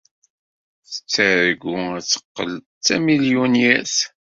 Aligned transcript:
Tettargu 0.91 1.75
ad 1.97 2.05
teqqel 2.11 2.51
d 2.61 2.63
tamilyuniṛt. 2.85 3.97